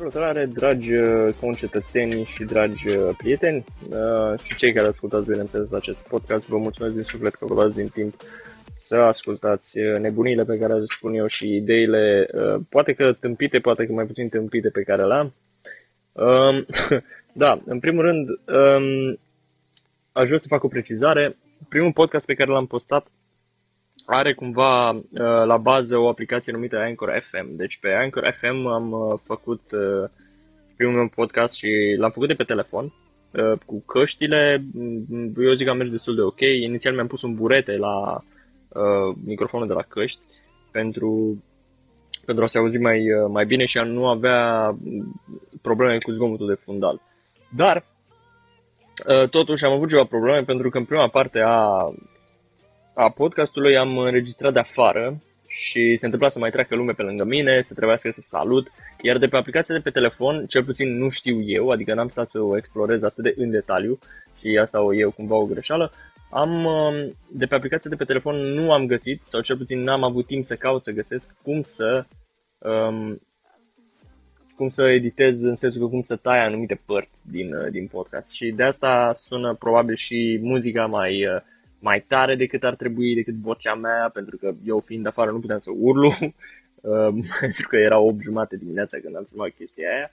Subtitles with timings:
[0.00, 6.08] Salutare, dragi uh, concetățeni și dragi uh, prieteni uh, și cei care ascultați, bineînțeles, acest
[6.08, 6.48] podcast.
[6.48, 8.14] Vă mulțumesc din suflet că vă dați din timp
[8.76, 12.28] să ascultați nebunile pe care le spun eu și ideile,
[12.68, 15.34] poate că tâmpite, poate că mai puțin tâmpite pe care le am.
[16.12, 16.66] Um,
[17.42, 19.18] da, în primul rând, um,
[20.12, 21.36] aș vrea să fac o precizare.
[21.68, 23.06] Primul podcast pe care l-am postat
[24.10, 25.00] are cumva uh,
[25.44, 27.56] la bază o aplicație numită Anchor FM.
[27.56, 30.10] Deci pe Anchor FM am uh, făcut uh,
[30.76, 31.68] primul meu podcast și
[31.98, 32.92] l-am făcut de pe telefon
[33.66, 34.64] cu căștile.
[34.72, 36.40] Mm, eu zic că am mers destul de ok.
[36.40, 40.20] Inițial mi-am pus un burete la uh, microfonul de la căști
[40.70, 41.42] pentru,
[42.24, 44.70] pentru a se auzi mai, mai bine și a nu avea
[45.62, 47.00] probleme cu zgomotul de fundal.
[47.56, 47.84] Dar
[49.30, 51.90] totuși am avut ceva probleme pentru că în prima parte a
[52.94, 57.24] a podcastului am înregistrat de afară și se întâmpla să mai treacă lume pe lângă
[57.24, 58.70] mine, să trebuiască să salut,
[59.02, 62.30] iar de pe aplicația de pe telefon, cel puțin nu știu eu, adică n-am stat
[62.30, 63.98] să o explorez atât de în detaliu
[64.40, 65.92] și asta o eu cumva o greșeală,
[66.30, 70.04] am, um, de pe aplicația de pe telefon nu am găsit, sau cel puțin n-am
[70.04, 72.04] avut timp să caut să găsesc cum să
[72.58, 73.20] um,
[74.56, 78.32] cum să editez în sensul că cum să tai anumite părți din, uh, din podcast.
[78.32, 81.40] Și de asta sună probabil și muzica mai uh,
[81.80, 85.58] mai tare decât ar trebui, decât vocea mea, pentru că eu fiind afară nu puteam
[85.58, 86.14] să urlu,
[86.80, 90.10] um, pentru că era 8 jumate dimineața când am filmat chestia aia.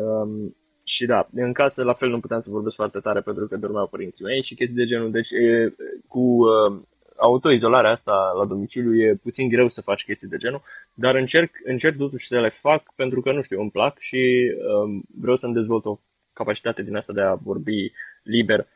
[0.00, 3.56] Um, și da, în casă la fel nu puteam să vorbesc foarte tare pentru că
[3.56, 5.10] dormeau părinții mei și chestii de genul.
[5.10, 5.74] Deci e,
[6.06, 6.80] cu uh,
[7.16, 10.62] autoizolarea asta la domiciliu e puțin greu să faci chestii de genul,
[10.94, 15.02] dar încerc, încerc totuși să le fac pentru că, nu știu, îmi plac și um,
[15.20, 16.00] vreau să-mi dezvolt o
[16.32, 18.66] capacitate din asta de a vorbi liber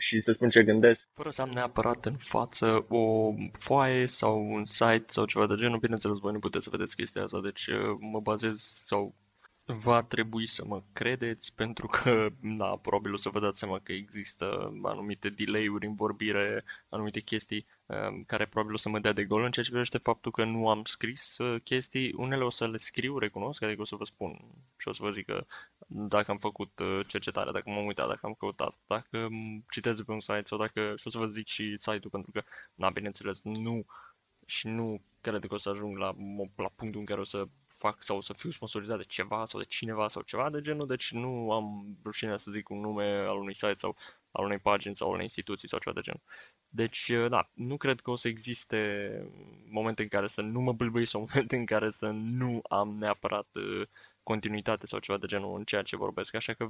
[0.00, 1.08] și să spun ce gândesc.
[1.14, 5.78] Fără să am neapărat în față o foaie sau un site sau ceva de genul,
[5.78, 9.14] bineînțeles voi nu puteți să vedeți chestia asta, deci uh, mă bazez sau
[9.72, 13.92] va trebui să mă credeți pentru că, da, probabil o să vă dați seama că
[13.92, 19.24] există anumite delay-uri în vorbire, anumite chestii um, care probabil o să mă dea de
[19.24, 22.12] gol în ceea ce privește faptul că nu am scris uh, chestii.
[22.16, 24.40] Unele o să le scriu, recunosc, adică o să vă spun
[24.76, 25.46] și o să vă zic că
[25.86, 29.28] dacă am făcut uh, cercetare, dacă m-am uitat, dacă am căutat, dacă
[29.70, 32.42] citez pe un site sau dacă, și o să vă zic și site-ul pentru că,
[32.74, 33.84] na, bineînțeles, nu
[34.46, 36.14] și nu cred că o să ajung la,
[36.56, 39.60] la punctul în care o să fac sau o să fiu sponsorizat de ceva sau
[39.60, 43.36] de cineva sau ceva de genul, deci nu am rușinea să zic un nume al
[43.36, 43.96] unui site sau
[44.30, 46.22] al unei pagini sau al unei instituții sau ceva de genul.
[46.68, 48.78] Deci, da, nu cred că o să existe
[49.70, 53.48] momente în care să nu mă bâlbâi sau momente în care să nu am neapărat
[53.54, 53.86] uh,
[54.22, 56.68] continuitate sau ceva de genul în ceea ce vorbesc, așa că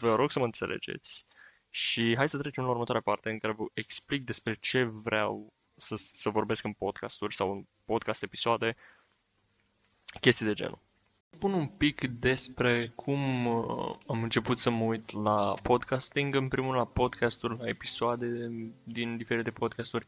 [0.00, 1.26] vă rog să mă înțelegeți.
[1.70, 5.94] Și hai să trecem la următoarea parte în care vă explic despre ce vreau să,
[5.96, 8.76] să vorbesc în podcasturi sau în podcast episoade,
[10.20, 10.78] chestii de genul.
[11.38, 16.74] Pun un pic despre cum uh, am început să mă uit la podcasting, în primul
[16.74, 18.50] la podcasturi, la episoade
[18.84, 20.06] din diferite podcasturi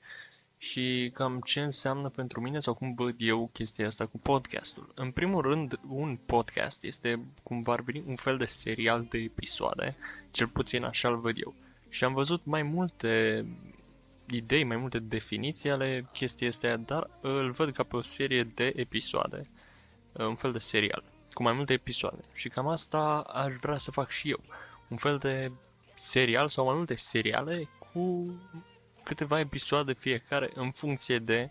[0.63, 4.93] și cam ce înseamnă pentru mine sau cum văd eu chestia asta cu podcastul.
[4.95, 9.97] În primul rând, un podcast este cumva ar veni un fel de serial de episoade,
[10.31, 11.55] cel puțin așa îl văd eu.
[11.89, 13.45] Și am văzut mai multe
[14.31, 18.73] idei, mai multe definiții ale chestii astea, dar îl văd ca pe o serie de
[18.77, 19.51] episoade,
[20.13, 21.03] un fel de serial,
[21.33, 22.23] cu mai multe episoade.
[22.33, 24.41] Și cam asta aș vrea să fac și eu.
[24.89, 25.53] Un fel de
[25.95, 28.35] serial sau mai multe seriale cu
[29.03, 31.51] câteva episoade fiecare în funcție de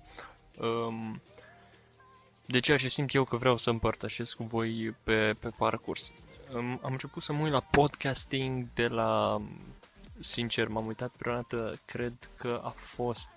[0.60, 1.22] um,
[2.46, 6.12] de ceea ce simt eu că vreau să împărtășesc cu voi pe, pe parcurs.
[6.54, 9.42] Um, am început să mă uit la podcasting de la
[10.20, 13.30] sincer, m-am uitat prima dată, cred că a fost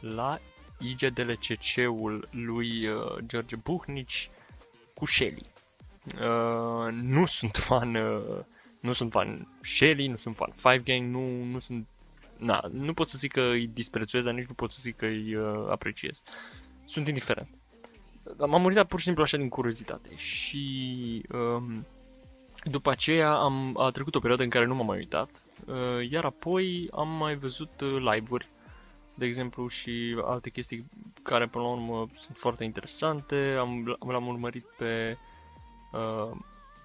[0.00, 0.40] la
[0.78, 4.30] IGDLCC-ul lui uh, George Buhnici
[4.94, 5.46] cu Shelly.
[6.14, 8.44] Uh, nu sunt fan uh,
[8.80, 11.86] nu sunt fan Shelly, nu sunt fan Five Gang, nu, nu sunt
[12.36, 15.06] na, nu pot să zic că îi disprețuiez, dar nici nu pot să zic că
[15.06, 16.22] îi uh, apreciez.
[16.84, 17.48] Sunt indiferent.
[18.46, 21.86] M-am uitat pur și simplu așa din curiozitate și um,
[22.64, 25.30] după aceea am, a trecut o perioadă în care nu m-am mai uitat
[25.66, 28.48] Uh, iar apoi am mai văzut uh, live-uri,
[29.14, 30.84] de exemplu, și alte chestii
[31.22, 33.56] care, până la urmă, sunt foarte interesante.
[33.58, 35.16] Am, l-am urmărit pe
[35.92, 36.36] uh,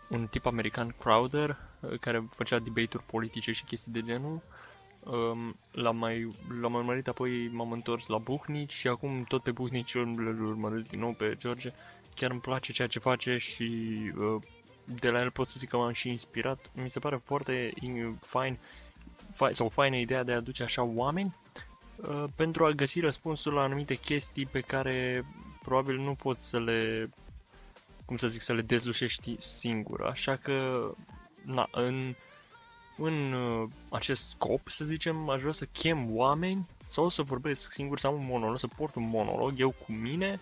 [0.10, 4.42] un tip american, Crowder, uh, care făcea debate-uri politice și chestii de genul.
[5.00, 9.52] Um, l-am mai, l-am mai urmărit, apoi m-am întors la Buhnici și acum tot pe
[9.52, 11.74] Buhnici îl urmăresc din nou pe George.
[12.16, 13.72] Chiar îmi place ceea ce face și
[14.18, 14.42] uh,
[14.86, 16.70] de la el pot să zic că m-am și inspirat.
[16.74, 17.74] Mi se pare foarte
[18.20, 18.60] fain
[19.52, 21.36] sau faină ideea de a aduce așa oameni
[21.96, 25.26] uh, pentru a găsi răspunsul la anumite chestii pe care
[25.62, 27.10] probabil nu pot să le
[28.06, 30.02] cum să zic, să le dezlușești singur.
[30.04, 30.90] Așa că,
[31.46, 32.16] na, în,
[32.98, 38.00] în uh, acest scop, să zicem, aș vrea să chem oameni sau să vorbesc singur,
[38.00, 40.40] să am un monolog, să port un monolog, eu cu mine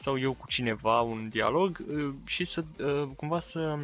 [0.00, 3.78] sau eu cu cineva, un dialog uh, și să, uh, cumva să,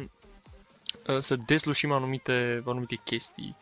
[1.19, 3.55] să deslușim anumite, anumite chestii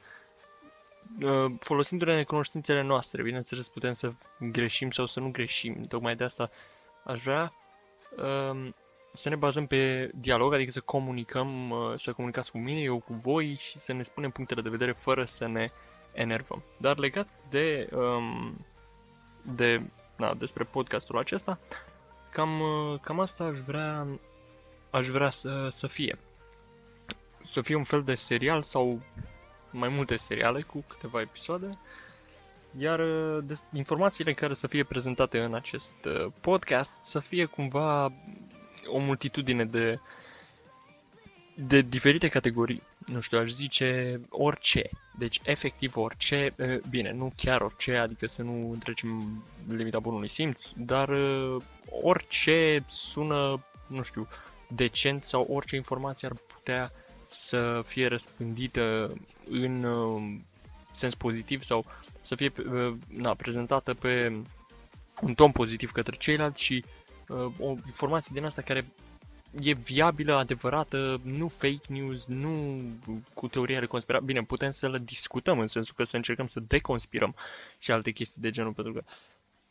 [1.59, 6.49] folosindu-ne cunoștințele noastre, bineînțeles putem să greșim sau să nu greșim, tocmai de asta
[7.03, 7.53] aș vrea
[8.17, 8.75] um,
[9.13, 13.13] să ne bazăm pe dialog, adică să comunicăm, uh, să comunicați cu mine, eu cu
[13.13, 15.71] voi și să ne spunem punctele de vedere fără să ne
[16.13, 16.63] enervăm.
[16.77, 18.65] Dar legat de, um,
[19.41, 19.81] de
[20.15, 21.59] na, despre podcastul acesta,
[22.31, 24.07] cam, uh, cam asta aș vrea,
[24.89, 26.19] aș vrea să, să fie.
[27.41, 29.01] Să fie un fel de serial sau
[29.71, 31.77] mai multe seriale cu câteva episoade,
[32.77, 35.95] iar uh, de, informațiile care să fie prezentate în acest
[36.41, 38.13] podcast să fie cumva
[38.85, 39.99] o multitudine de,
[41.55, 42.81] de diferite categorii.
[43.05, 44.89] Nu știu, aș zice orice.
[45.17, 46.55] Deci, efectiv orice.
[46.89, 51.09] Bine, nu chiar orice, adică să nu trecem limita bunului simț, dar
[51.89, 54.27] orice sună, nu știu,
[54.67, 56.91] decent sau orice informație ar putea
[57.27, 59.13] să fie răspândită
[59.49, 59.85] în
[60.91, 61.85] sens pozitiv sau
[62.21, 62.51] să fie
[63.07, 64.41] na, prezentată pe
[65.21, 66.85] un ton pozitiv către ceilalți și
[67.27, 68.85] uh, o informație din asta care
[69.59, 72.81] e viabilă, adevărată, nu fake news, nu
[73.33, 74.27] cu teoria de conspirație.
[74.27, 77.35] Bine, putem să le discutăm în sensul că să încercăm să deconspirăm
[77.77, 79.03] și alte chestii de genul, pentru că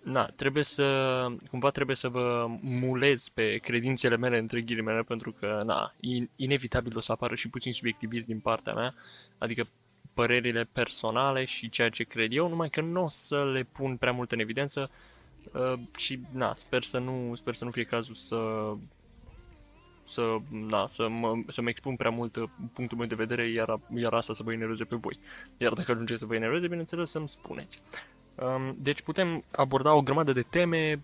[0.02, 5.62] na, trebuie să, cumva trebuie să vă mulez pe credințele mele între ghilimele, pentru că,
[5.66, 5.94] na,
[6.36, 8.94] inevitabil o să apară și puțin subiectivism din partea mea,
[9.38, 9.66] adică
[10.14, 14.12] părerile personale și ceea ce cred eu, numai că nu o să le pun prea
[14.12, 14.90] mult în evidență,
[15.52, 18.72] Uh, și na, sper să nu, sper să nu fie cazul să
[20.10, 23.80] să, na, să, mă, să mă expun prea mult uh, punctul meu de vedere, iar,
[23.94, 25.18] iar asta să vă enerveze pe voi.
[25.56, 27.82] Iar dacă ajunge să vă enerveze, bineînțeles să-mi spuneți.
[28.34, 31.02] Um, deci putem aborda o grămadă de teme,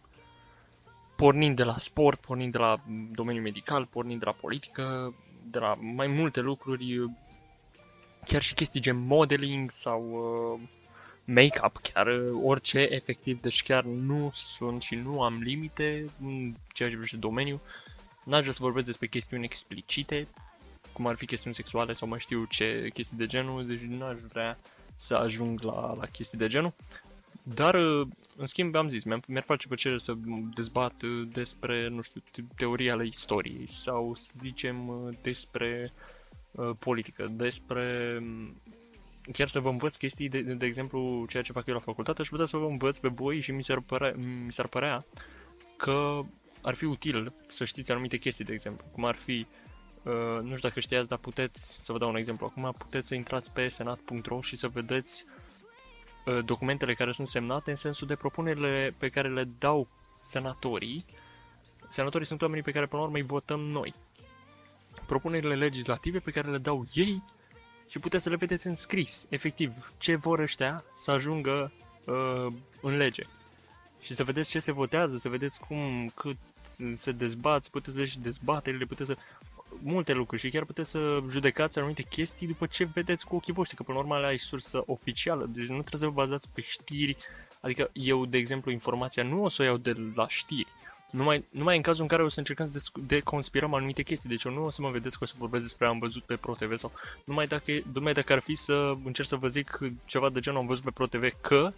[1.17, 2.81] pornind de la sport, pornind de la
[3.13, 5.15] domeniul medical, pornind de la politică,
[5.51, 7.11] de la mai multe lucruri,
[8.27, 10.69] chiar și chestii gen modeling sau uh,
[11.25, 16.89] make-up, chiar uh, orice, efectiv, deci chiar nu sunt și nu am limite în ceea
[16.89, 17.61] ce privește domeniul.
[18.27, 20.29] N-aș vrea să vorbesc despre chestiuni explicite,
[20.93, 24.21] cum ar fi chestiuni sexuale sau mai știu ce chestii de genul, deci nu aș
[24.21, 24.59] vrea
[24.97, 26.73] să ajung la, la chestii de genul.
[27.43, 28.07] Dar, uh,
[28.37, 30.15] în schimb, am zis, mi-ar face plăcere să
[30.55, 32.23] dezbat uh, despre, nu știu,
[32.57, 34.91] teoria ale istoriei sau să zicem
[35.23, 35.93] despre
[36.51, 38.23] uh, politică, despre
[39.33, 42.29] chiar să vă învăț chestii, de, de exemplu, ceea ce fac eu la facultate, aș
[42.29, 44.13] putea să vă învăț pe voi și mi s-ar părea,
[44.45, 45.05] mi s-ar părea
[45.77, 46.23] că
[46.67, 49.47] ar fi util să știți anumite chestii, de exemplu, cum ar fi,
[50.03, 53.15] uh, nu știu dacă știați, dar puteți, să vă dau un exemplu acum, puteți să
[53.15, 55.25] intrați pe senat.ro și să vedeți
[56.25, 59.89] uh, documentele care sunt semnate în sensul de propunerile pe care le dau
[60.25, 61.05] senatorii.
[61.89, 63.95] Senatorii sunt oamenii pe care până la urmă îi votăm noi.
[65.07, 67.23] Propunerile legislative pe care le dau ei
[67.89, 71.73] și puteți să le vedeți în scris, efectiv, ce vor ăștia să ajungă
[72.07, 72.53] uh,
[72.83, 73.23] în lege.
[74.01, 76.37] Și să vedeți ce se votează, să vedeți cum, cât
[76.95, 79.17] se dezbați, puteți să vedeți dezbaterile, puteți să...
[79.83, 83.77] multe lucruri și chiar puteți să judecați anumite chestii după ce vedeți cu ochii voștri,
[83.77, 87.17] că până la urmă ai sursă oficială, deci nu trebuie să vă bazați pe știri,
[87.61, 90.69] adică eu, de exemplu, informația nu o să o iau de la știri,
[91.11, 94.29] numai, numai în cazul în care o să încercăm să deconspirăm anumite chestii.
[94.29, 96.37] Deci eu nu o să mă vedeți că o să vorbesc despre am văzut pe
[96.37, 96.93] ProTV sau
[97.25, 100.67] numai dacă, numai dacă ar fi să încerc să vă zic ceva de genul am
[100.67, 101.73] văzut pe ProTV că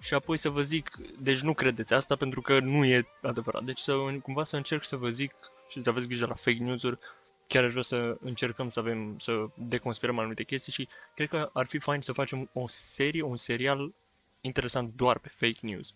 [0.00, 3.64] și apoi să vă zic, deci nu credeți asta pentru că nu e adevărat.
[3.64, 5.34] Deci să, cumva să încerc să vă zic
[5.68, 6.98] și să aveți grijă la fake news-uri,
[7.46, 11.66] chiar aș vrea să încercăm să avem, să deconspirăm anumite chestii și cred că ar
[11.66, 13.92] fi fain să facem o serie, un serial
[14.40, 15.94] interesant doar pe fake news.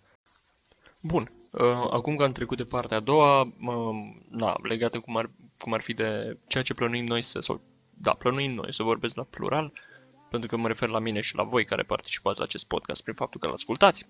[1.01, 5.31] Bun, Uh, acum că am trecut de partea a doua, uh, na, legată cum ar,
[5.59, 9.17] cum ar fi de ceea ce plănuim noi să, sau, da, plănuim noi să vorbesc
[9.17, 9.73] la plural,
[10.33, 13.15] pentru că mă refer la mine și la voi care participați la acest podcast prin
[13.15, 14.07] faptul că îl ascultați.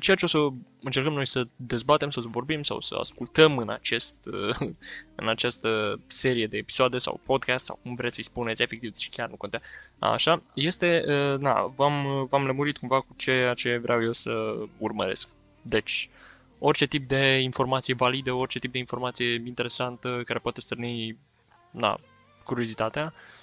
[0.00, 0.48] Ceea ce o să
[0.82, 4.56] încercăm noi să dezbatem, să vorbim sau să ascultăm în, acest, uh,
[5.20, 9.28] în această serie de episoade sau podcast sau cum vreți să-i spuneți, efectiv, și chiar
[9.28, 9.64] nu contează.
[9.98, 15.28] Așa, este, uh, na, v-am, v-am lămurit cumva cu ceea ce vreau eu să urmăresc.
[15.62, 16.10] Deci,
[16.58, 21.18] orice tip de informație validă, orice tip de informație interesantă care poate stârni
[21.70, 21.98] na,
[22.44, 23.35] curiozitatea uh,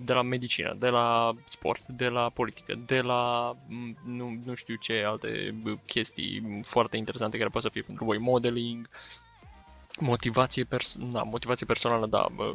[0.00, 4.74] de la medicină, de la sport, de la politică, de la mm, nu, nu știu
[4.74, 5.54] ce alte
[5.86, 8.88] chestii foarte interesante care pot să fie pentru voi, modeling,
[9.98, 12.54] motivație, pers- na, motivație personală, da, bă,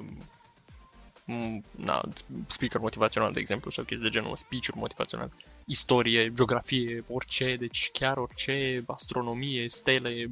[1.72, 2.02] na,
[2.48, 5.32] speaker motivațional, de exemplu, sau chestii de genul, speech motivațional,
[5.66, 10.32] istorie, geografie, orice, deci chiar orice, astronomie, stele,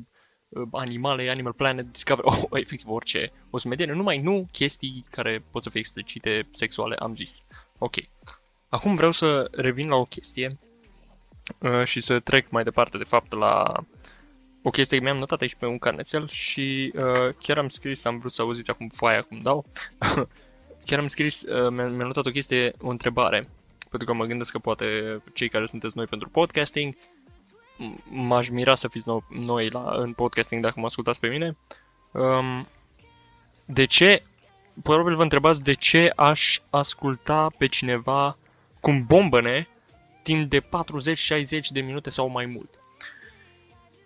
[0.71, 5.63] animale, Animal Planet, Discovery, oh, efectiv orice, o să mediene, numai nu chestii care pot
[5.63, 7.43] să fie explicite sexuale, am zis.
[7.77, 7.95] Ok.
[8.69, 10.57] Acum vreau să revin la o chestie
[11.59, 13.83] uh, și să trec mai departe, de fapt, la
[14.63, 18.33] o chestie mi-am notat aici pe un carnețel și uh, chiar am scris, am vrut
[18.33, 19.65] să auziți acum foaia cum dau,
[20.85, 23.49] chiar am scris, uh, mi-am notat o chestie, o întrebare,
[23.89, 26.95] pentru că mă gândesc că poate cei care sunteți noi pentru podcasting,
[28.09, 31.57] m-aș mira să fiți no- noi la, în podcasting dacă mă ascultați pe mine.
[32.11, 32.67] Um,
[33.65, 34.23] de ce,
[34.83, 38.37] probabil vă întrebați de ce aș asculta pe cineva
[38.79, 39.67] cum bombăne
[40.23, 40.63] timp de 40-60
[41.69, 42.69] de minute sau mai mult.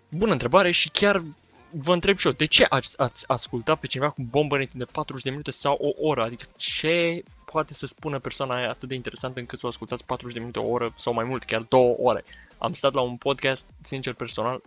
[0.08, 1.22] Bună întrebare și chiar
[1.70, 4.84] vă întreb și eu, de ce ați, ați asculta pe cineva cu bombă timp de
[4.84, 6.22] 40 de minute sau o oră?
[6.22, 10.34] Adică ce poate să spună persoana aia atât de interesantă încât să o ascultați 40
[10.34, 12.24] de minute, o oră sau mai mult, chiar două ore?
[12.58, 14.62] Am stat la un podcast, sincer, personal,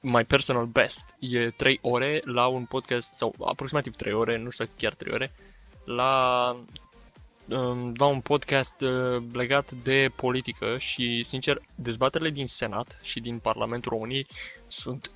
[0.00, 4.68] my personal best e 3 ore la un podcast, sau aproximativ 3 ore, nu știu
[4.76, 5.32] chiar 3 ore,
[5.84, 6.56] la
[7.96, 13.92] la un podcast uh, legat de politică și, sincer, dezbaterile din Senat și din Parlamentul
[13.92, 14.26] României
[14.68, 15.10] sunt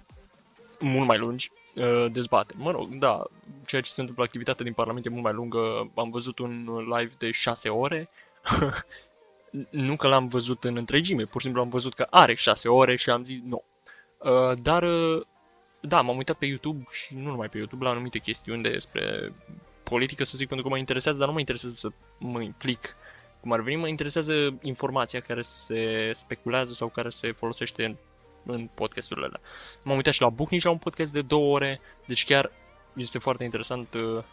[0.79, 2.59] mult mai lungi uh, dezbateri.
[2.59, 3.23] Mă rog, da,
[3.67, 5.91] ceea ce se întâmplă activitatea din Parlament e mult mai lungă.
[5.95, 8.09] Am văzut un live de 6 ore.
[9.71, 12.97] nu că l-am văzut în întregime, pur și simplu am văzut că are 6 ore
[12.97, 13.65] și am zis nu.
[14.19, 14.85] Uh, dar,
[15.81, 19.33] da, m-am uitat pe YouTube și nu numai pe YouTube la anumite chestiuni despre
[19.83, 21.89] politică, să zic, pentru că mă interesează, dar nu mă interesează să
[22.19, 22.97] mă implic
[23.41, 27.97] cum ar veni, mă interesează informația care se speculează sau care se folosește în,
[28.47, 29.41] în podcasturile alea.
[29.83, 32.51] M-am uitat și la Bucnici la un podcast de două ore, deci chiar
[32.97, 34.25] este foarte interesant, uh,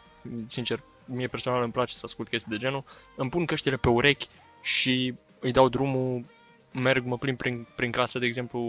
[0.48, 2.84] sincer, mie personal îmi place să ascult chestii de genul.
[3.16, 4.28] Îmi pun căștile pe urechi
[4.66, 6.26] și îi dau drumul,
[6.72, 8.60] merg, mă plimb prin, prin casă, de exemplu,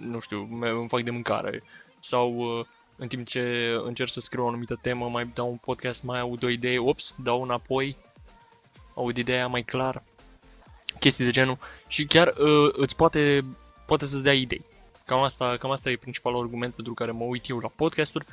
[0.00, 1.62] nu știu, îmi fac de mâncare
[2.00, 2.66] sau uh,
[2.96, 6.42] în timp ce încerc să scriu o anumită temă, mai dau un podcast, mai aud
[6.42, 7.96] o idee, ops, dau înapoi,
[8.94, 10.02] aud ideea mai clar,
[11.00, 13.44] chestii de genul și chiar uh, îți poate,
[13.86, 14.64] poate să-ți dea idei.
[15.04, 18.26] Cam asta, cam asta e principalul argument pentru care mă uit eu la podcasturi,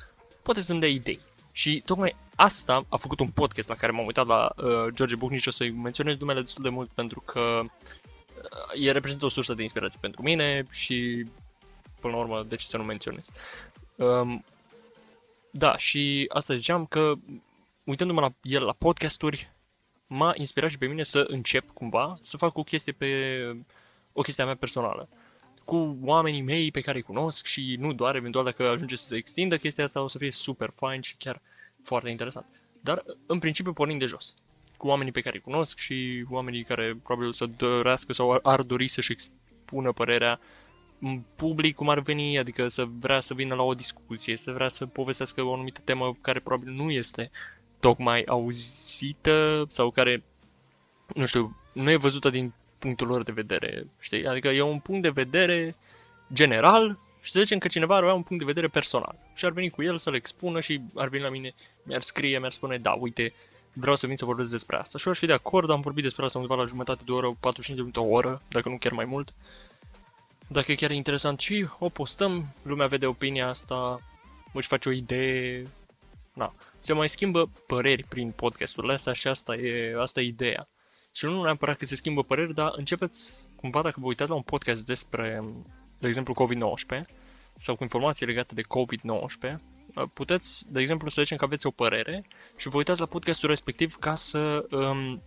[0.44, 1.20] poate să-mi dea idei.
[1.56, 5.48] Și tocmai asta a făcut un podcast la care m-am uitat la uh, George Bucnici,
[5.48, 9.62] o să-i menționez numele destul de mult pentru că uh, e reprezintă o sursă de
[9.62, 11.26] inspirație pentru mine și
[12.00, 13.26] până la urmă de ce să nu menționez.
[13.96, 14.46] Um,
[15.52, 17.14] da, și asta ziceam că,
[17.84, 19.52] uitându-mă la el la podcasturi,
[20.08, 23.08] m-a inspirat și pe mine să încep cumva să fac o chestie pe
[24.12, 25.10] o chestie a mea personală
[25.66, 29.16] cu oamenii mei pe care îi cunosc și nu doar, eventual dacă ajunge să se
[29.16, 31.42] extindă chestia asta o să fie super fain și chiar
[31.84, 32.46] foarte interesant.
[32.82, 34.34] Dar în principiu pornind de jos.
[34.78, 38.88] Cu oamenii pe care îi cunosc și oamenii care probabil să dorească sau ar dori
[38.88, 40.40] să-și expună părerea
[41.36, 44.86] public cum ar veni, adică să vrea să vină la o discuție, să vrea să
[44.86, 47.32] povestească o anumită temă care probabil nu este
[47.80, 50.24] tocmai auzită sau care,
[51.16, 54.28] nu știu, nu e văzută din punctul lor de vedere, știi?
[54.28, 55.76] Adică e un punct de vedere
[56.34, 59.52] general și să zicem că cineva ar avea un punct de vedere personal și ar
[59.52, 62.92] veni cu el să-l expună și ar veni la mine, mi-ar scrie, mi-ar spune, da,
[62.92, 63.34] uite,
[63.74, 64.98] vreau să vin să vorbesc despre asta.
[64.98, 67.36] Și eu aș fi de acord, am vorbit despre asta undeva la jumătate de oră,
[67.40, 69.34] 45 de minute, o oră, dacă nu chiar mai mult.
[70.48, 74.00] Dacă e chiar interesant și o postăm, lumea vede opinia asta,
[74.54, 75.64] își face o idee,
[76.34, 76.54] na.
[76.80, 80.68] Se mai schimbă păreri prin podcasturile astea și asta e, asta e ideea.
[81.16, 84.42] Și nu neapărat că se schimbă păreri, dar începeți cumva dacă vă uitați la un
[84.42, 85.44] podcast despre,
[86.00, 87.06] de exemplu, COVID-19
[87.58, 89.56] sau cu informații legate de COVID-19,
[90.14, 92.26] puteți, de exemplu, să zicem că aveți o părere
[92.58, 95.22] și vă uitați la podcastul respectiv ca să um,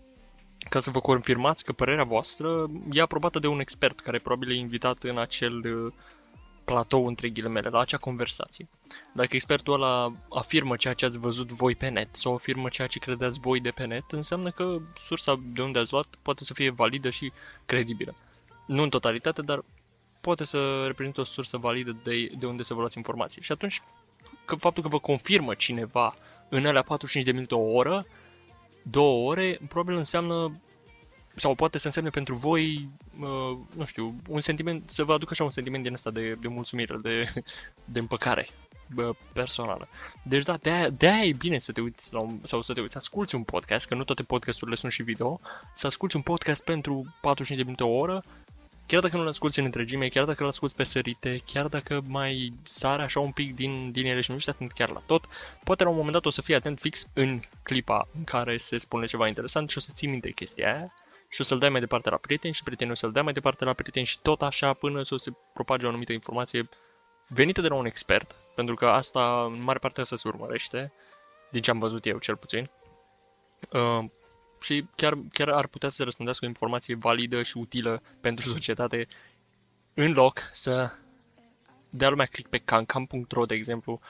[0.68, 4.54] ca să vă confirmați că părerea voastră e aprobată de un expert care probabil e
[4.54, 5.92] invitat în acel uh,
[6.64, 8.68] platou între ghilimele, la acea conversație.
[9.12, 12.98] Dacă expertul ăla afirmă ceea ce ați văzut voi pe net sau afirmă ceea ce
[12.98, 16.70] credeți voi de pe net, înseamnă că sursa de unde ați luat poate să fie
[16.70, 17.32] validă și
[17.66, 18.14] credibilă.
[18.66, 19.64] Nu în totalitate, dar
[20.20, 23.42] poate să reprezintă o sursă validă de, de unde să vă luați informații.
[23.42, 23.82] Și atunci,
[24.44, 26.16] că faptul că vă confirmă cineva
[26.48, 28.06] în alea 45 de minute o oră,
[28.82, 30.60] două ore, probabil înseamnă
[31.34, 32.88] sau poate să însemne pentru voi,
[33.20, 36.48] uh, nu știu, un sentiment, să vă aducă așa un sentiment din ăsta de, de
[36.48, 37.32] mulțumire, de,
[37.84, 38.65] de împăcare bă,
[39.32, 39.88] personală.
[40.22, 42.92] Deci da, de-aia, de-aia e bine să te uiți la un, sau să te uiți,
[42.92, 45.40] să asculti un podcast, că nu toate podcasturile sunt și video,
[45.72, 48.22] să asculti un podcast pentru 45 de minute o oră,
[48.86, 52.52] chiar dacă nu-l asculti în întregime, chiar dacă îl asculti pe sărite, chiar dacă mai
[52.62, 55.24] sare așa un pic din, din ele și nu știi atent chiar la tot,
[55.64, 58.78] poate la un moment dat o să fii atent fix în clipa în care se
[58.78, 60.92] spune ceva interesant și o să ții minte chestia aia
[61.28, 63.64] și o să-l dai mai departe la prieteni și prietenii o să-l dea mai departe
[63.64, 66.68] la prieteni și tot așa până să se propage o anumită informație
[67.28, 70.92] venită de la un expert, pentru că asta în mare parte asta se urmărește,
[71.50, 72.70] din ce am văzut eu cel puțin.
[73.72, 74.04] Uh,
[74.60, 79.08] și chiar, chiar ar putea să răspundească o informație validă și utilă pentru societate
[79.94, 80.90] în loc să
[81.90, 84.00] dea lumea click pe cancam.ro, de exemplu,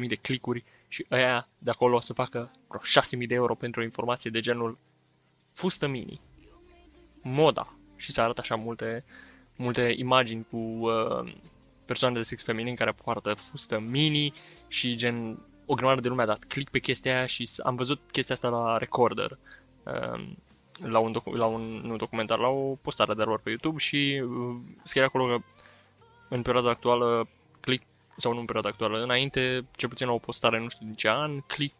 [0.00, 2.80] 3.999.000 de clicuri și aia de acolo o să facă vreo
[3.20, 4.78] 6.000 de euro pentru o informație de genul
[5.52, 6.20] fustă mini,
[7.22, 9.04] moda și să arată așa multe,
[9.58, 11.32] multe imagini cu uh,
[11.84, 14.32] persoane de sex feminin care poartă fustă mini
[14.68, 18.00] și gen o grămadă de lume a dat click pe chestia aia și am văzut
[18.12, 19.38] chestia asta la Recorder,
[19.82, 20.36] um,
[20.90, 24.22] la un, docu- la un nu documentar, la o postare de lor pe YouTube și
[24.24, 25.44] uh, scrie acolo că
[26.28, 27.28] în perioada actuală
[27.60, 27.84] click
[28.16, 31.08] sau nu în perioada actuală, înainte, ce puțin la o postare, nu știu din ce
[31.08, 31.74] an, click,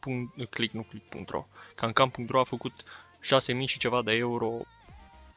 [0.50, 1.46] click nu click.ro.
[1.74, 2.72] Cancam.ro a făcut
[3.22, 4.60] 6.000 și ceva de euro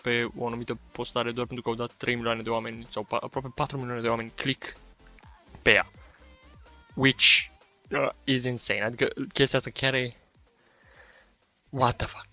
[0.02, 3.52] pe o anumită postare doar pentru că au dat 3 milioane de oameni sau aproape
[3.56, 4.76] 4 milioane de oameni click
[5.62, 5.92] pe ea.
[6.96, 7.50] Which
[7.92, 8.84] uh, is insane.
[8.84, 10.16] Adică chestia asta chiar e...
[11.70, 12.28] What the fuck?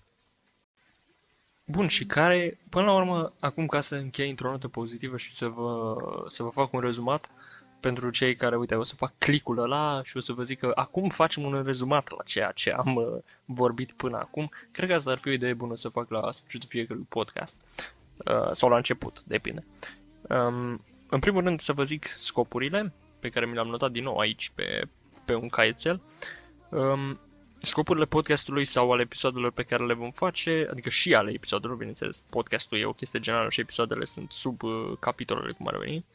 [1.65, 5.47] Bun, și care, până la urmă, acum ca să închei într-o notă pozitivă și să
[5.47, 5.95] vă,
[6.27, 7.31] să vă fac un rezumat,
[7.79, 10.71] pentru cei care, uite, o să fac clicul ăla și o să vă zic că
[10.75, 13.07] acum facem un rezumat la ceea ce am uh,
[13.45, 14.51] vorbit până acum.
[14.71, 17.61] Cred că asta ar fi o idee bună să fac la sfârșitul fiecărui podcast.
[18.17, 19.65] Uh, sau la început, depinde.
[20.21, 24.17] Um, în primul rând să vă zic scopurile pe care mi le-am notat din nou
[24.17, 24.87] aici pe,
[25.25, 26.01] pe un caietel.
[26.69, 27.19] Um,
[27.57, 32.19] scopurile podcastului sau ale episoadelor pe care le vom face, adică și ale episoadelor, bineînțeles,
[32.29, 36.05] podcastul e o chestie generală și episoadele sunt sub uh, capitolele, cum ar veni.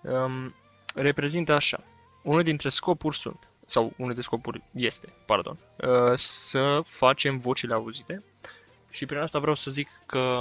[0.00, 0.54] Um,
[1.00, 1.84] reprezintă așa.
[2.22, 8.24] Unul dintre scopuri sunt, sau unul dintre scopuri este, pardon, uh, să facem vocile auzite
[8.90, 10.40] și prin asta vreau să zic că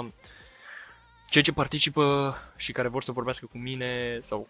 [1.29, 4.47] cei ce participă și care vor să vorbească cu mine sau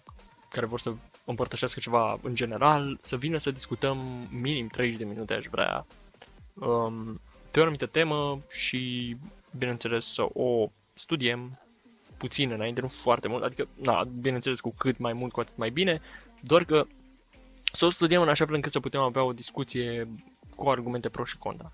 [0.49, 0.93] care vor să
[1.25, 5.85] împărtășească ceva în general, să vină să discutăm minim 30 de minute, aș vrea,
[6.53, 9.15] um, pe o anumită temă și,
[9.57, 11.59] bineînțeles, să o studiem
[12.17, 15.69] puțin înainte, nu foarte mult, adică, na, bineînțeles, cu cât mai mult, cu atât mai
[15.69, 16.01] bine,
[16.41, 16.85] doar că
[17.71, 20.07] să o studiem în așa fel încât să putem avea o discuție
[20.55, 21.71] cu argumente pro și contra.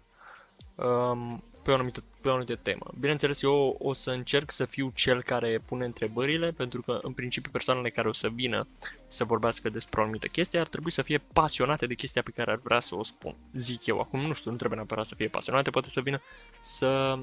[0.76, 2.86] Um, pe o, anumită, pe o anumită temă.
[3.00, 7.52] Bineînțeles, eu o să încerc să fiu cel care pune întrebările, pentru că, în principiu,
[7.52, 8.68] persoanele care o să vină
[9.08, 12.52] să vorbească despre o anumită chestie ar trebui să fie pasionate de chestia pe care
[12.52, 13.36] ar vrea să o spun.
[13.54, 14.00] Zic eu.
[14.00, 16.22] Acum, nu știu, nu trebuie neapărat să fie pasionate, poate să vină
[16.62, 17.20] să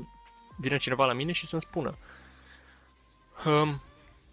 [0.58, 1.96] vină cineva la mine și să-mi spună
[3.46, 3.82] Um,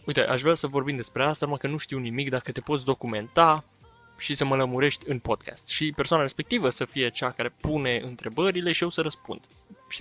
[0.06, 2.86] uite, aș vrea să vorbim despre asta, numai că nu știu nimic, dacă te poți
[2.86, 3.64] documenta
[4.18, 5.68] și să mă lămurești în podcast.
[5.68, 9.42] Și persoana respectivă să fie cea care pune întrebările și eu să răspund.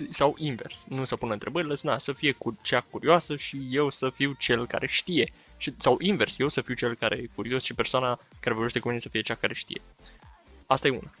[0.09, 4.09] Sau invers, nu să pună întrebările, na, să fie cu cea curioasă și eu să
[4.09, 5.31] fiu cel care știe.
[5.57, 8.87] Și, sau invers, eu să fiu cel care e curios și persoana care vorbește cu
[8.87, 9.81] mine să fie cea care știe.
[10.65, 11.11] Asta e una.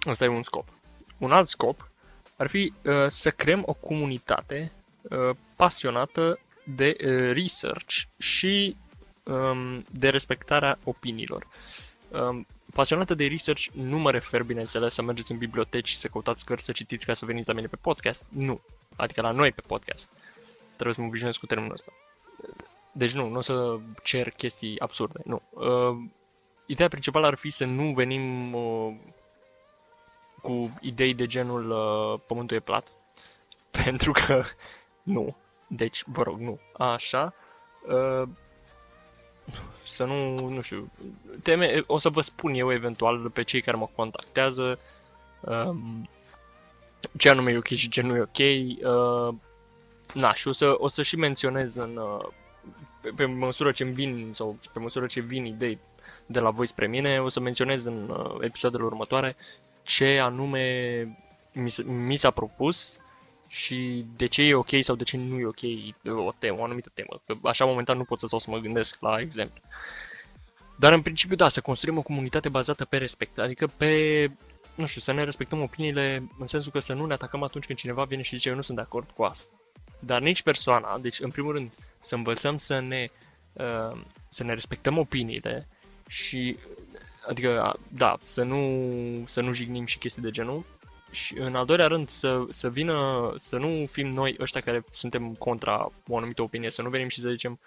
[0.00, 0.68] Asta e un scop.
[1.18, 1.90] Un alt scop
[2.36, 8.76] ar fi uh, să creăm o comunitate uh, pasionată de uh, research și
[9.24, 11.46] um, de respectarea opiniilor.
[12.08, 16.44] Um, pasionată de research nu mă refer, bineînțeles, să mergeți în biblioteci și să căutați
[16.44, 18.26] cărți să citiți ca să veniți la mine pe podcast.
[18.30, 18.60] Nu.
[18.96, 20.12] Adică la noi pe podcast.
[20.72, 21.92] Trebuie să mă obișnuiesc cu termenul ăsta.
[22.92, 25.20] Deci nu, nu o să cer chestii absurde.
[25.24, 25.42] Nu.
[25.50, 25.96] Uh,
[26.66, 28.94] ideea principală ar fi să nu venim uh,
[30.42, 32.88] cu idei de genul uh, pământul e plat.
[33.84, 34.44] Pentru că
[35.02, 35.36] nu.
[35.74, 36.60] Deci, vă rog, nu.
[36.72, 37.34] Așa.
[37.88, 38.28] Uh,
[39.86, 40.90] să nu, nu știu,
[41.42, 44.78] teme, o să vă spun eu eventual pe cei care mă contactează
[45.40, 46.08] um,
[47.18, 48.38] ce anume e ok și ce nu e ok.
[48.38, 49.34] Uh,
[50.14, 52.28] na, și o să, o să și menționez în, uh,
[53.00, 55.78] pe, pe măsură ce vin sau pe măsură ce vin idei
[56.26, 59.36] de la voi spre mine, o să menționez în uh, episoadele următoare
[59.82, 61.00] ce anume
[61.52, 62.98] mi, mi s-a propus
[63.52, 65.60] și de ce e ok sau de ce nu e ok
[66.26, 67.22] o temă, o anumită temă.
[67.26, 69.62] Că așa momentan nu pot să stau să mă gândesc la exemplu.
[70.76, 74.26] Dar în principiu da, să construim o comunitate bazată pe respect, adică pe,
[74.74, 77.78] nu știu, să ne respectăm opiniile în sensul că să nu ne atacăm atunci când
[77.78, 79.52] cineva vine și zice eu nu sunt de acord cu asta.
[79.98, 83.08] Dar nici persoana, deci în primul rând să învățăm să ne,
[83.52, 85.68] uh, să ne respectăm opiniile
[86.08, 86.56] și,
[87.28, 90.64] adică, da, să nu, să nu jignim și chestii de genul
[91.12, 95.34] și în al doilea rând să, să vină, să nu fim noi ăștia care suntem
[95.34, 97.60] contra o anumită opinie, să nu venim și să zicem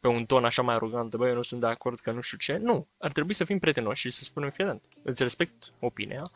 [0.00, 2.36] pe un ton așa mai arogant, băi, eu nu sunt de acord că nu știu
[2.36, 2.56] ce.
[2.56, 6.30] Nu, ar trebui să fim prietenoși și să spunem, fii îți respect opinia,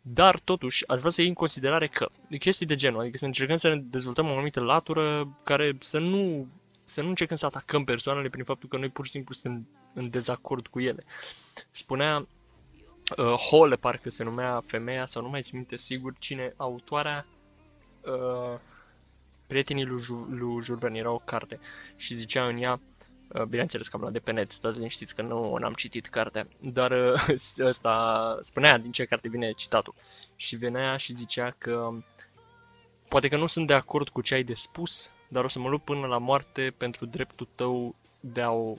[0.00, 2.08] dar totuși aș vrea să iei în considerare că
[2.38, 6.46] chestii de genul, adică să încercăm să ne dezvoltăm o anumită latură care să nu,
[6.84, 10.10] să nu încercăm să atacăm persoanele prin faptul că noi pur și simplu suntem în
[10.10, 11.04] dezacord cu ele.
[11.70, 12.26] Spunea
[13.16, 17.26] uh, Hole, parcă se numea femeia, sau nu mai țin minte sigur cine, autoarea
[18.00, 18.58] uh,
[19.46, 21.60] Prietenii lui, Ju- lui Jurven era o carte
[21.96, 22.80] și zicea în ea
[23.28, 26.48] uh, Bineînțeles că am luat de pe net, stați liniștiți că nu am citit cartea,
[26.60, 27.28] dar uh,
[27.70, 29.94] ăsta spunea din ce carte vine citatul.
[30.36, 31.90] Și venea și zicea că
[33.08, 35.68] poate că nu sunt de acord cu ce ai de spus, dar o să mă
[35.68, 38.74] lupt până la moarte pentru dreptul tău de a o,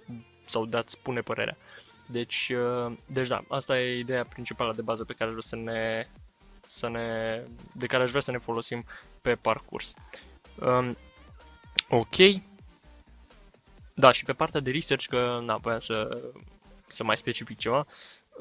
[0.46, 1.58] sau de a-ți spune părerea.
[2.06, 6.08] Deci, uh, deci da, asta e ideea principală de bază pe care vreau să ne,
[6.68, 8.86] să ne, de care aș vrea să ne folosim
[9.22, 9.94] pe parcurs.
[10.60, 10.98] Um,
[11.90, 12.16] ok.
[13.94, 16.22] Da, și pe partea de research, că na, voiam să,
[16.88, 17.86] să mai specific ceva,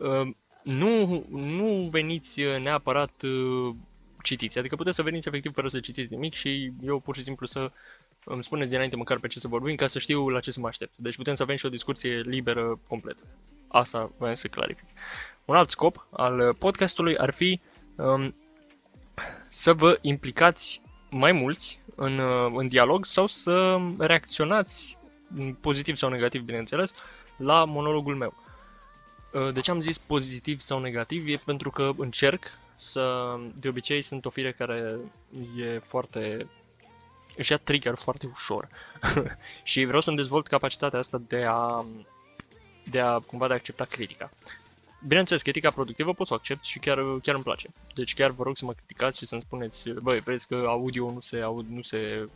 [0.01, 3.75] um, nu, nu veniți neapărat uh,
[4.23, 7.47] citiți, adică puteți să veniți efectiv fără să citiți nimic și eu pur și simplu
[7.47, 7.71] să
[8.25, 10.67] îmi spuneți dinainte măcar pe ce să vorbim ca să știu la ce să mă
[10.67, 10.93] aștept.
[10.97, 13.17] Deci putem să avem și o discuție liberă complet.
[13.75, 14.85] Asta vreau să clarific.
[15.45, 17.61] Un alt scop al podcastului ar fi
[17.97, 18.35] um,
[19.49, 24.99] să vă implicați mai mulți în, uh, în dialog sau să reacționați
[25.61, 26.95] pozitiv sau negativ, bineînțeles,
[27.37, 28.35] la monologul meu.
[29.33, 31.29] Uh, de ce am zis pozitiv sau negativ?
[31.29, 32.45] E pentru că încerc
[32.77, 34.99] să, de obicei, sunt o fire care
[35.59, 36.47] e foarte
[37.37, 38.69] își ia trigger foarte ușor
[39.63, 41.87] și vreau să-mi dezvolt capacitatea asta de a,
[42.91, 44.31] de a cumva de a accepta critica.
[45.07, 47.69] Bineînțeles, critica productivă pot să o accept și chiar, chiar îmi place.
[47.95, 51.21] Deci chiar vă rog să mă criticați și să-mi spuneți, băi, vezi că audio nu
[51.21, 52.29] se aud, nu se...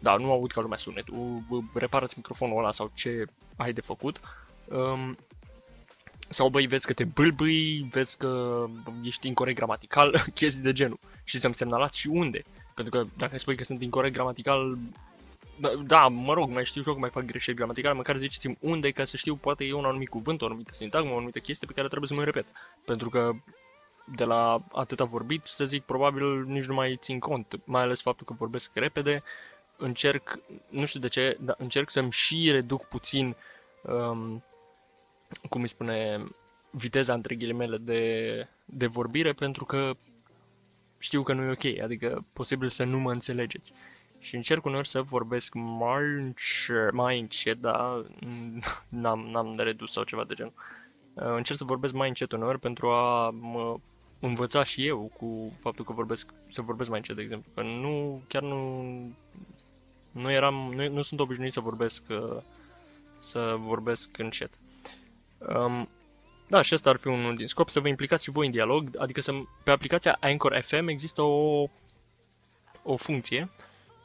[0.00, 1.42] Da, nu aud ca lumea sunetul,
[1.74, 3.24] reparați microfonul ăla sau ce
[3.56, 4.20] ai de făcut.
[4.64, 5.16] Um,
[6.28, 8.64] sau băi, vezi că te bâlbâi, vezi că
[9.02, 10.98] ești incorrect gramatical, chestii de genul.
[11.24, 12.42] Și să-mi semnalați și unde.
[12.74, 14.78] Pentru că dacă spui că sunt incorrect gramatical,
[15.60, 18.56] da, da, mă rog, mai știu și eu că mai fac greșeli gramaticale, măcar ziceți
[18.60, 21.66] unde ca să știu, poate e un anumit cuvânt, o anumită sintagmă, o anumită chestie
[21.66, 22.46] pe care trebuie să mă repet.
[22.84, 23.30] Pentru că
[24.16, 28.26] de la atâta vorbit, să zic, probabil nici nu mai țin cont, mai ales faptul
[28.26, 29.22] că vorbesc repede,
[29.76, 30.38] încerc,
[30.70, 33.36] nu știu de ce, dar încerc să-mi și reduc puțin,
[33.82, 34.44] um,
[35.48, 36.24] cum îi spune,
[36.70, 39.92] viteza între ghilimele de, de vorbire, pentru că
[40.98, 43.72] știu că nu e ok, adică posibil să nu mă înțelegeți
[44.24, 46.34] și încerc uneori să vorbesc mai,
[46.92, 48.04] mai încet, dar
[48.88, 50.52] n-am, n-am de redus sau ceva de genul.
[51.14, 53.76] Uh, încerc să vorbesc mai încet uneori pentru a mă
[54.20, 57.50] învăța și eu cu faptul că vorbesc, să vorbesc mai încet, de exemplu.
[57.54, 58.82] Că nu, chiar nu,
[60.10, 62.36] nu eram, nu, nu sunt obișnuit să vorbesc, uh,
[63.18, 64.50] să vorbesc încet.
[65.38, 65.88] Um,
[66.48, 68.88] da, și asta ar fi unul din scop, să vă implicați și voi în dialog,
[68.98, 69.32] adică să,
[69.64, 71.68] pe aplicația Anchor FM există o,
[72.82, 73.48] o funcție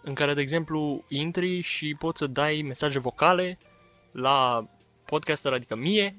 [0.01, 3.57] în care, de exemplu, intri și poți să dai mesaje vocale
[4.11, 4.67] la
[5.05, 6.15] podcaster, adică mie,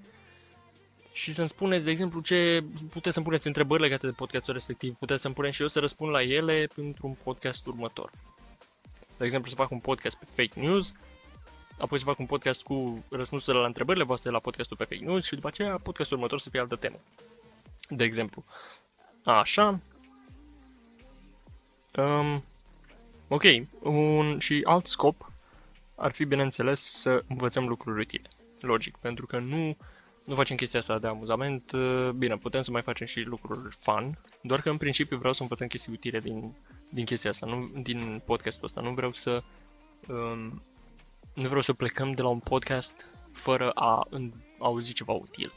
[1.13, 5.23] și să-mi spuneți, de exemplu, ce puteți să-mi puneți întrebări legate de podcastul respectiv, puteți
[5.23, 8.11] să-mi puneți și eu să răspund la ele pentru un podcast următor.
[9.17, 10.93] De exemplu, să fac un podcast pe fake news,
[11.79, 15.25] apoi să fac un podcast cu răspunsurile la întrebările voastre la podcastul pe fake news
[15.25, 16.97] și după aceea podcastul următor să fie altă temă.
[17.89, 18.45] De exemplu.
[19.25, 19.81] Așa.
[21.97, 22.45] Um,
[23.33, 23.43] Ok,
[23.83, 25.33] un și alt scop
[25.95, 28.29] ar fi, bineînțeles, să învățăm lucruri utile.
[28.61, 29.77] Logic, pentru că nu,
[30.25, 31.73] nu facem chestia asta de amuzament.
[32.17, 35.67] Bine, putem să mai facem și lucruri fun, doar că în principiu vreau să învățăm
[35.67, 36.55] chestii utile din,
[36.89, 38.81] din chestia asta, nu din podcastul ăsta.
[38.81, 39.43] Nu vreau să
[40.09, 40.63] um,
[41.35, 45.53] nu vreau să plecăm de la un podcast fără a în, auzi ceva util.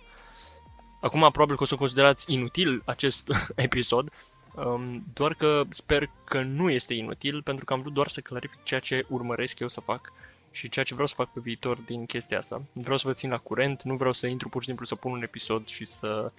[1.02, 4.12] Acum, probabil că o să considerați inutil acest episod,
[4.56, 8.64] Um, doar că sper că nu este inutil, pentru că am vrut doar să clarific
[8.64, 10.14] ceea ce urmăresc eu să fac
[10.52, 12.62] și ceea ce vreau să fac pe viitor din chestia asta.
[12.74, 15.12] Vreau să vă țin la curent, nu vreau să intru pur și simplu să pun
[15.12, 16.32] un episod și să...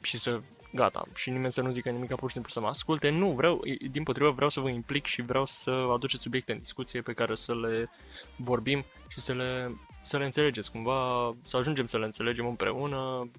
[0.00, 0.40] și să...
[0.74, 3.08] gata, și nimeni să nu zică nimic, pur și simplu să mă asculte.
[3.08, 7.00] Nu, vreau, din potrivă, vreau să vă implic și vreau să aduceți subiecte în discuție
[7.00, 7.90] pe care să le
[8.36, 13.30] vorbim și să le, să le înțelegeți cumva, să ajungem să le înțelegem împreună,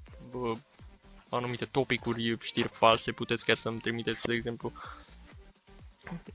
[1.30, 4.72] anumite topicuri, știri false, puteți chiar să-mi trimiteți, de exemplu.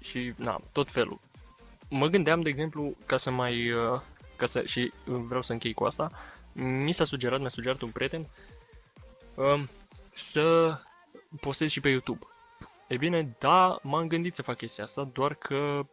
[0.00, 1.20] Și, na, tot felul.
[1.88, 3.70] Mă gândeam, de exemplu, ca să mai...
[3.70, 4.00] Uh,
[4.36, 6.10] ca să, și vreau să închei cu asta,
[6.52, 8.22] mi s-a sugerat, mi-a sugerat un prieten
[9.34, 9.68] um,
[10.14, 10.76] să
[11.40, 12.26] postez și pe YouTube.
[12.86, 15.86] E bine, da, m-am gândit să fac chestia asta, doar că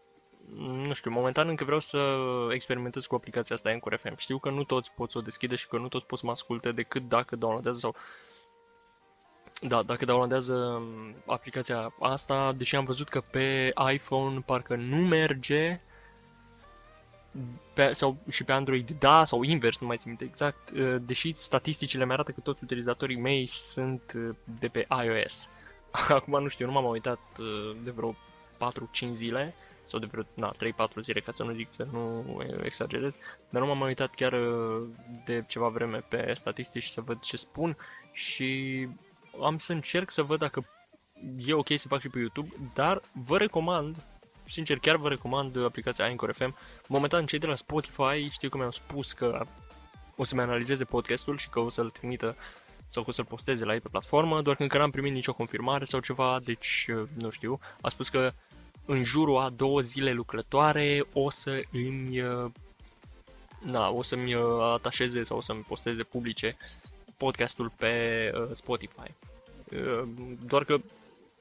[0.55, 2.17] nu știu, momentan încă vreau să
[2.51, 4.17] experimentez cu aplicația asta Anchor FM.
[4.17, 6.31] Știu că nu toți pot să o deschide și că nu toți pot să mă
[6.31, 7.95] asculte decât dacă downloadează sau
[9.61, 10.81] da, dacă downloadează
[11.25, 15.79] aplicația asta, deși am văzut că pe iPhone parcă nu merge,
[17.73, 21.33] pe, sau și pe Android da, sau invers, nu mai țin minte exact, uh, deși
[21.33, 25.49] statisticile mi arată că toți utilizatorii mei sunt uh, de pe iOS.
[26.17, 28.15] Acum nu știu, nu m-am uitat uh, de vreo
[29.07, 29.53] 4-5 zile,
[29.85, 32.25] sau de vreo na, 3-4 zile, ca să nu zic să nu
[32.63, 33.17] exagerez,
[33.49, 34.35] dar nu m-am uitat chiar
[35.25, 37.77] de ceva vreme pe statistici să văd ce spun
[38.11, 38.87] și
[39.43, 40.65] am să încerc să văd dacă
[41.37, 44.05] e ok să fac și pe YouTube, dar vă recomand,
[44.47, 46.55] sincer chiar vă recomand aplicația Anchor FM.
[46.87, 49.45] Momentan cei de la Spotify știu că mi-au spus că
[50.15, 52.35] o să-mi analizeze podcastul și că o să-l trimită
[52.89, 55.33] sau că o să-l posteze la ei pe platformă, doar că încă n-am primit nicio
[55.33, 57.59] confirmare sau ceva, deci nu știu.
[57.81, 58.33] A spus că
[58.85, 62.23] în jurul a două zile lucrătoare o să îmi
[63.63, 64.33] na, o să-mi
[64.73, 66.57] atașeze sau o să-mi posteze publice
[67.19, 67.93] podcastul pe
[68.33, 69.13] uh, Spotify.
[69.71, 70.07] Uh,
[70.45, 70.79] doar că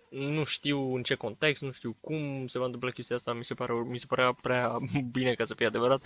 [0.09, 3.55] nu știu în ce context, nu știu cum se va întâmpla chestia asta, mi se,
[3.55, 4.77] pare, mi se părea prea
[5.13, 6.03] bine ca să fie adevărat.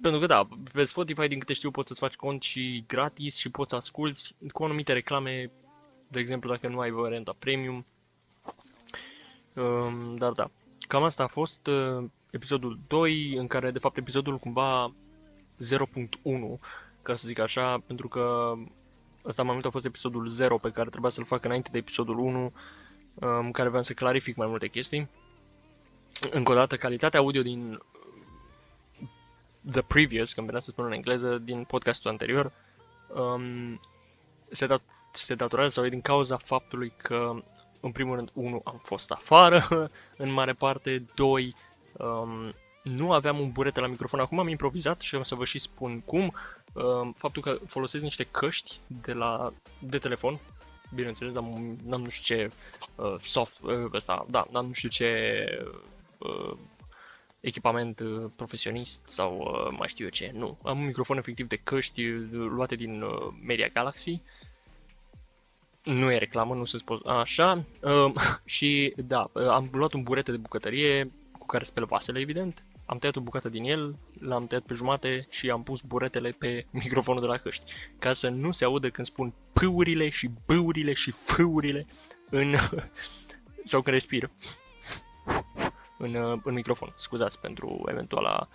[0.00, 3.50] Pentru că da, pe Spotify din câte știu poți să-ți faci cont și gratis și
[3.50, 5.50] poți să asculti cu anumite reclame,
[6.08, 7.86] de exemplu dacă nu ai varianta premium.
[9.54, 14.38] Um, dar da, cam asta a fost uh, episodul 2, în care de fapt episodul
[14.38, 14.94] cumva
[15.62, 15.78] 0.1
[17.02, 18.52] ca să zic așa, pentru că
[19.24, 22.18] ăsta mai mult a fost episodul 0 pe care trebuia să-l fac înainte de episodul
[22.18, 22.52] 1,
[23.14, 25.08] în care vreau să clarific mai multe chestii.
[26.30, 27.80] Încă o dată, calitatea audio din
[29.70, 32.52] The Previous, când venea să spun în engleză, din podcastul anterior,
[33.14, 33.80] um,
[34.50, 37.42] se, dat, se datorează sau e din cauza faptului că,
[37.80, 41.54] în primul rând, 1, am fost afară, în mare parte, 2,
[41.92, 44.20] um, nu aveam un burete la microfon.
[44.20, 46.34] Acum am improvizat și am să vă și spun cum.
[46.76, 50.40] Ehm, faptul că folosesc niște căști de, la, de telefon,
[50.94, 51.42] bineînțeles, dar
[51.84, 52.50] n-am nu știu ce
[52.96, 55.44] uh, soft, uh, ăsta, da, n-am nu știu ce
[56.18, 56.56] uh,
[57.40, 60.58] echipament uh, profesionist sau uh, mai știu eu ce, nu.
[60.62, 64.20] Am un microfon efectiv de căști luate din uh, Media Galaxy.
[65.82, 67.64] Nu e reclamă, nu se spune așa.
[67.80, 68.12] Uh,
[68.44, 73.16] și da, am luat un burete de bucătărie cu care spăl vasele, evident am tăiat
[73.16, 77.26] o bucată din el, l-am tăiat pe jumate și am pus buretele pe microfonul de
[77.26, 81.86] la căști, ca să nu se audă când spun pâurile și bâurile și fâurile
[82.30, 82.54] în...
[83.70, 84.30] sau când respir
[85.98, 86.94] în, în microfon.
[86.96, 88.48] Scuzați pentru eventuala,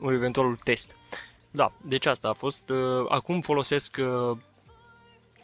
[0.00, 0.96] eventualul test.
[1.50, 2.68] Da, deci asta a fost.
[2.68, 4.36] Uh, acum folosesc uh,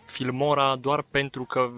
[0.04, 1.70] Filmora doar pentru că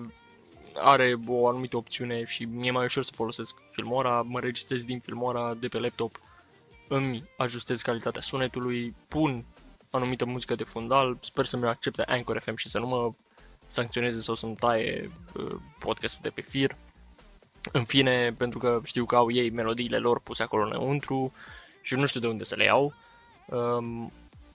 [0.75, 5.55] are o anumită opțiune și mi-e mai ușor să folosesc Filmora, mă registrez din Filmora
[5.55, 6.21] de pe laptop
[6.89, 9.45] îmi ajustez calitatea sunetului, pun
[9.91, 13.13] anumită muzică de fundal, sper să-mi accepte Anchor FM și să nu mă
[13.67, 16.77] sancționeze sau să-mi taie uh, podcastul de pe fir.
[17.73, 21.33] În fine, pentru că știu că au ei melodiile lor puse acolo înăuntru
[21.83, 22.95] și nu știu de unde să le iau.
[23.47, 24.13] Um,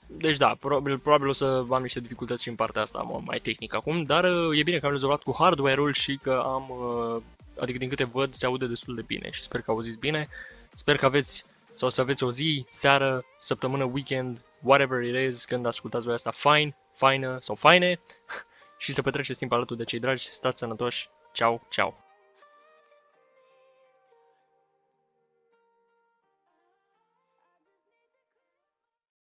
[0.07, 3.75] deci da, probabil, probabil o să am niște dificultăți și în partea asta mai tehnică
[3.75, 7.21] acum, dar uh, e bine că am rezolvat cu hardware-ul și că am, uh,
[7.59, 10.27] adică din câte văd, se aude destul de bine și sper că auziți bine.
[10.73, 11.45] Sper că aveți
[11.79, 16.31] sau să aveți o zi, seară, săptămână, weekend, whatever it is, când ascultați voi asta,
[16.31, 18.01] fine, faină sau faine
[18.77, 22.08] și să petreceți timp alături de cei dragi, stați sănătoși, ceau, ceau!